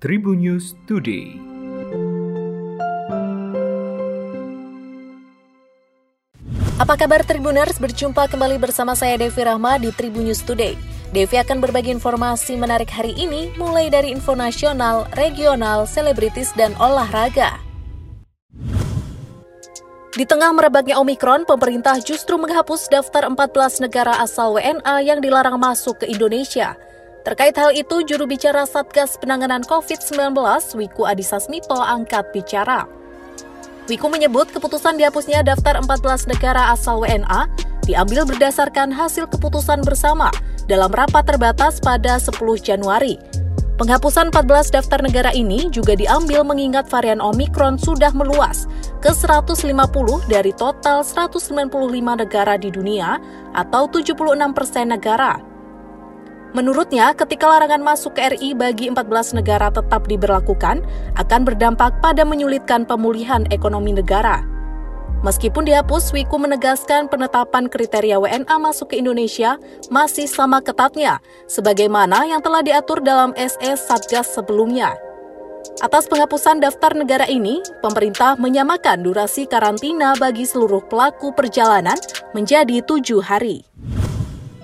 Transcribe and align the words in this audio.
Tribun 0.00 0.40
News 0.40 0.72
Today. 0.88 1.36
Apa 6.80 6.96
kabar 6.96 7.20
Tribuners? 7.20 7.76
Berjumpa 7.76 8.32
kembali 8.32 8.56
bersama 8.56 8.96
saya 8.96 9.20
Devi 9.20 9.44
Rahma 9.44 9.76
di 9.76 9.92
Tribun 9.92 10.24
News 10.24 10.40
Today. 10.40 10.72
Devi 11.12 11.36
akan 11.36 11.60
berbagi 11.60 11.92
informasi 11.92 12.56
menarik 12.56 12.88
hari 12.88 13.12
ini, 13.12 13.52
mulai 13.60 13.92
dari 13.92 14.16
info 14.16 14.32
nasional, 14.32 15.04
regional, 15.20 15.84
selebritis, 15.84 16.56
dan 16.56 16.72
olahraga. 16.80 17.60
Di 20.16 20.24
tengah 20.24 20.48
merebaknya 20.56 20.96
Omikron, 20.96 21.44
pemerintah 21.44 22.00
justru 22.00 22.40
menghapus 22.40 22.88
daftar 22.88 23.28
14 23.28 23.84
negara 23.84 24.16
asal 24.16 24.56
WNA 24.56 24.96
yang 25.04 25.20
dilarang 25.20 25.60
masuk 25.60 26.00
ke 26.00 26.08
Indonesia. 26.08 26.80
Terkait 27.20 27.52
hal 27.60 27.76
itu, 27.76 28.00
juru 28.08 28.24
bicara 28.24 28.64
Satgas 28.64 29.20
Penanganan 29.20 29.60
COVID-19, 29.68 30.32
Wiku 30.72 31.04
Adhisa 31.04 31.36
Smito, 31.36 31.76
angkat 31.76 32.32
bicara. 32.32 32.88
Wiku 33.92 34.08
menyebut 34.08 34.48
keputusan 34.48 34.96
dihapusnya 34.96 35.44
daftar 35.44 35.76
14 35.84 36.32
negara 36.32 36.72
asal 36.72 37.04
WNA 37.04 37.50
diambil 37.84 38.24
berdasarkan 38.24 38.88
hasil 38.88 39.28
keputusan 39.28 39.84
bersama 39.84 40.32
dalam 40.64 40.88
rapat 40.88 41.26
terbatas 41.26 41.76
pada 41.82 42.16
10 42.16 42.38
Januari. 42.62 43.20
Penghapusan 43.76 44.28
14 44.32 44.76
daftar 44.76 45.00
negara 45.00 45.32
ini 45.32 45.68
juga 45.72 45.96
diambil 45.96 46.44
mengingat 46.44 46.88
varian 46.88 47.20
Omikron 47.20 47.80
sudah 47.80 48.12
meluas 48.12 48.68
ke 49.00 49.08
150 49.08 49.56
dari 50.28 50.52
total 50.52 51.00
195 51.00 51.68
negara 52.00 52.60
di 52.60 52.68
dunia 52.68 53.16
atau 53.56 53.88
76 53.88 54.16
persen 54.52 54.92
negara. 54.92 55.49
Menurutnya, 56.50 57.14
ketika 57.14 57.46
larangan 57.46 57.78
masuk 57.78 58.18
ke 58.18 58.34
RI 58.34 58.58
bagi 58.58 58.90
14 58.90 59.38
negara 59.38 59.70
tetap 59.70 60.10
diberlakukan, 60.10 60.82
akan 61.14 61.40
berdampak 61.46 62.02
pada 62.02 62.26
menyulitkan 62.26 62.82
pemulihan 62.82 63.46
ekonomi 63.54 63.94
negara. 63.94 64.42
Meskipun 65.20 65.68
dihapus, 65.68 66.16
Wiku 66.16 66.40
menegaskan 66.40 67.06
penetapan 67.06 67.68
kriteria 67.68 68.16
WNA 68.18 68.56
masuk 68.56 68.90
ke 68.90 68.98
Indonesia 68.98 69.60
masih 69.92 70.24
sama 70.24 70.64
ketatnya, 70.64 71.20
sebagaimana 71.44 72.24
yang 72.24 72.40
telah 72.40 72.64
diatur 72.64 73.04
dalam 73.04 73.36
SS 73.36 73.84
Satgas 73.86 74.32
sebelumnya. 74.32 74.96
Atas 75.84 76.08
penghapusan 76.08 76.64
daftar 76.64 76.96
negara 76.96 77.28
ini, 77.28 77.60
pemerintah 77.84 78.34
menyamakan 78.40 79.04
durasi 79.04 79.44
karantina 79.44 80.16
bagi 80.16 80.48
seluruh 80.48 80.80
pelaku 80.88 81.36
perjalanan 81.36 82.00
menjadi 82.32 82.80
tujuh 82.80 83.20
hari. 83.20 83.68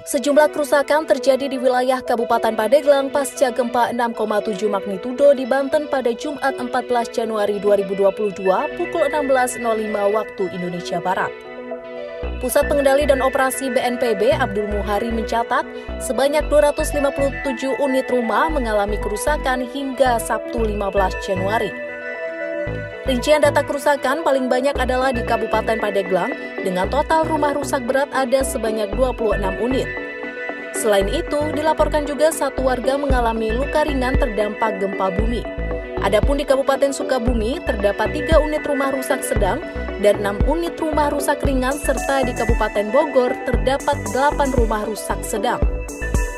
Sejumlah 0.07 0.55
kerusakan 0.55 1.03
terjadi 1.03 1.51
di 1.51 1.59
wilayah 1.59 1.99
Kabupaten 1.99 2.55
Pandeglang 2.55 3.11
pasca 3.11 3.51
gempa 3.51 3.91
6,7 3.91 4.71
magnitudo 4.71 5.35
di 5.35 5.43
Banten 5.43 5.91
pada 5.91 6.15
Jumat 6.15 6.55
14 6.55 7.11
Januari 7.11 7.59
2022 7.59 8.39
pukul 8.79 9.05
16.05 9.11 9.67
waktu 10.15 10.45
Indonesia 10.55 11.03
Barat. 11.03 11.35
Pusat 12.39 12.71
Pengendali 12.71 13.11
dan 13.11 13.19
Operasi 13.19 13.67
BNPB 13.67 14.31
Abdul 14.31 14.71
Muhari 14.71 15.11
mencatat 15.11 15.67
sebanyak 15.99 16.47
257 16.55 17.75
unit 17.83 18.07
rumah 18.07 18.47
mengalami 18.47 19.03
kerusakan 19.03 19.67
hingga 19.67 20.23
Sabtu 20.23 20.71
15 20.71 21.27
Januari. 21.27 21.86
Rincian 23.07 23.39
data 23.39 23.63
kerusakan 23.63 24.27
paling 24.27 24.51
banyak 24.51 24.75
adalah 24.75 25.15
di 25.15 25.23
Kabupaten 25.23 25.79
Pandeglang 25.79 26.35
dengan 26.59 26.91
total 26.91 27.23
rumah 27.23 27.55
rusak 27.55 27.87
berat 27.87 28.11
ada 28.11 28.43
sebanyak 28.43 28.91
26 28.99 29.63
unit. 29.63 29.87
Selain 30.75 31.07
itu, 31.07 31.39
dilaporkan 31.55 32.03
juga 32.03 32.35
satu 32.35 32.67
warga 32.67 32.99
mengalami 32.99 33.55
luka 33.55 33.87
ringan 33.87 34.19
terdampak 34.19 34.83
gempa 34.83 35.15
bumi. 35.15 35.47
Adapun 36.03 36.43
di 36.43 36.45
Kabupaten 36.51 36.91
Sukabumi 36.91 37.63
terdapat 37.63 38.11
tiga 38.11 38.43
unit 38.43 38.67
rumah 38.67 38.91
rusak 38.91 39.23
sedang 39.23 39.63
dan 40.03 40.19
enam 40.19 40.43
unit 40.43 40.75
rumah 40.75 41.07
rusak 41.07 41.39
ringan 41.47 41.79
serta 41.79 42.27
di 42.27 42.35
Kabupaten 42.35 42.91
Bogor 42.91 43.31
terdapat 43.47 44.03
delapan 44.11 44.51
rumah 44.51 44.83
rusak 44.83 45.23
sedang. 45.23 45.63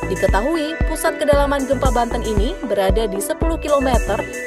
Diketahui, 0.08 0.72
pusat 0.88 1.20
kedalaman 1.20 1.68
gempa 1.68 1.92
Banten 1.92 2.24
ini 2.24 2.56
berada 2.64 3.04
di 3.04 3.20
10 3.20 3.36
km 3.60 3.88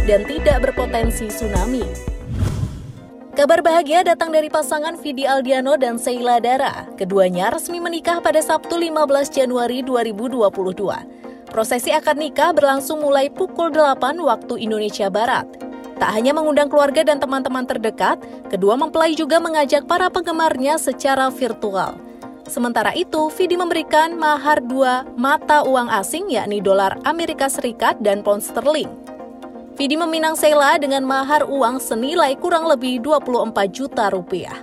dan 0.10 0.26
tidak 0.26 0.58
berpotensi 0.70 1.30
tsunami. 1.30 2.11
Kabar 3.32 3.64
bahagia 3.64 4.04
datang 4.04 4.36
dari 4.36 4.52
pasangan 4.52 5.00
Vidi 5.00 5.24
Aldiano 5.24 5.80
dan 5.80 5.96
Sheila 5.96 6.44
Dara. 6.44 6.84
Keduanya 7.00 7.48
resmi 7.48 7.80
menikah 7.80 8.20
pada 8.20 8.44
Sabtu 8.44 8.76
15 8.76 9.32
Januari 9.32 9.80
2022. 9.88 10.52
Prosesi 11.48 11.96
akad 11.96 12.20
nikah 12.20 12.52
berlangsung 12.52 13.00
mulai 13.00 13.32
pukul 13.32 13.72
8 13.72 14.20
waktu 14.20 14.60
Indonesia 14.60 15.08
Barat. 15.08 15.48
Tak 15.96 16.12
hanya 16.12 16.36
mengundang 16.36 16.68
keluarga 16.68 17.08
dan 17.08 17.24
teman-teman 17.24 17.64
terdekat, 17.64 18.20
kedua 18.52 18.76
mempelai 18.76 19.16
juga 19.16 19.40
mengajak 19.40 19.88
para 19.88 20.12
penggemarnya 20.12 20.76
secara 20.76 21.32
virtual. 21.32 21.96
Sementara 22.52 22.92
itu, 23.00 23.32
Vidi 23.32 23.56
memberikan 23.56 24.12
mahar 24.20 24.60
dua 24.60 25.08
mata 25.16 25.64
uang 25.64 25.88
asing 25.88 26.28
yakni 26.28 26.60
dolar 26.60 27.00
Amerika 27.08 27.48
Serikat 27.48 27.96
dan 28.04 28.28
pound 28.28 28.44
sterling. 28.44 28.92
Vidi 29.82 29.98
meminang 29.98 30.38
Sheila 30.38 30.78
dengan 30.78 31.02
mahar 31.02 31.42
uang 31.42 31.82
senilai 31.82 32.38
kurang 32.38 32.70
lebih 32.70 33.02
24 33.02 33.50
juta 33.74 34.14
rupiah. 34.14 34.54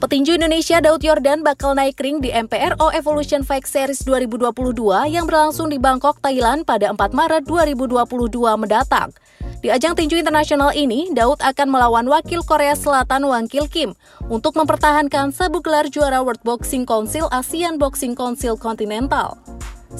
Petinju 0.00 0.40
Indonesia 0.40 0.80
Daud 0.80 1.04
Yordan 1.04 1.44
bakal 1.44 1.76
naik 1.76 2.00
ring 2.00 2.24
di 2.24 2.32
MPRO 2.32 2.88
Evolution 2.96 3.44
Fight 3.44 3.68
Series 3.68 4.00
2022 4.00 4.80
yang 5.12 5.28
berlangsung 5.28 5.68
di 5.68 5.76
Bangkok, 5.76 6.24
Thailand 6.24 6.64
pada 6.64 6.88
4 6.88 7.12
Maret 7.12 7.44
2022 7.44 8.00
mendatang. 8.56 9.12
Di 9.60 9.68
ajang 9.68 9.92
tinju 9.92 10.16
internasional 10.16 10.72
ini, 10.72 11.12
Daud 11.12 11.44
akan 11.44 11.68
melawan 11.68 12.08
wakil 12.08 12.40
Korea 12.48 12.72
Selatan 12.72 13.28
Wang 13.28 13.44
Kil 13.44 13.68
Kim 13.68 13.92
untuk 14.32 14.56
mempertahankan 14.56 15.36
sabuk 15.36 15.68
gelar 15.68 15.84
juara 15.92 16.24
World 16.24 16.40
Boxing 16.40 16.88
Council 16.88 17.28
ASEAN 17.28 17.76
Boxing 17.76 18.16
Council 18.16 18.56
Continental. 18.56 19.36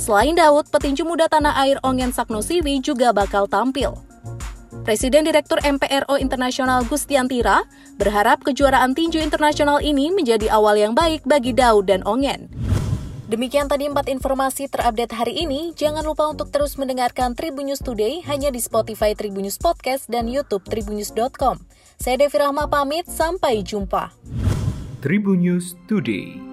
Selain 0.01 0.33
Daud, 0.33 0.73
petinju 0.73 1.05
muda 1.05 1.29
tanah 1.29 1.61
air 1.61 1.77
Ongen 1.85 2.09
Saknosiwi 2.09 2.81
juga 2.81 3.13
bakal 3.13 3.45
tampil. 3.45 4.14
Presiden 4.83 5.23
Direktur 5.23 5.63
MPRO 5.63 6.19
Internasional 6.19 6.83
Gustiantira 6.83 7.63
berharap 7.95 8.43
kejuaraan 8.43 8.99
tinju 8.99 9.23
internasional 9.23 9.79
ini 9.79 10.11
menjadi 10.11 10.51
awal 10.51 10.75
yang 10.75 10.99
baik 10.99 11.23
bagi 11.23 11.55
Daud 11.55 11.87
dan 11.87 12.03
Ongen. 12.03 12.51
Demikian 13.31 13.73
tadi 13.73 13.89
empat 13.89 14.13
informasi 14.13 14.69
terupdate 14.69 15.17
hari 15.17 15.47
ini. 15.47 15.73
Jangan 15.73 16.05
lupa 16.05 16.29
untuk 16.29 16.53
terus 16.53 16.77
mendengarkan 16.77 17.33
Tribun 17.33 17.73
News 17.73 17.81
Today 17.81 18.21
hanya 18.29 18.53
di 18.53 18.61
Spotify 18.61 19.17
Tribun 19.17 19.49
News 19.49 19.57
Podcast 19.57 20.13
dan 20.13 20.29
YouTube 20.29 20.67
tribunnews.com. 20.69 21.65
Saya 21.97 22.21
Devi 22.21 22.37
Rahma 22.37 22.69
pamit, 22.69 23.09
sampai 23.09 23.65
jumpa. 23.65 24.13
Tribun 25.01 25.41
News 25.41 25.73
Today. 25.89 26.44